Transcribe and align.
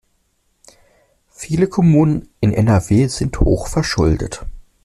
Viele 1.29 1.67
Kommunen 1.67 2.27
in 2.39 2.51
NRW 2.53 3.05
sind 3.07 3.39
hochverschuldet. 3.39 4.43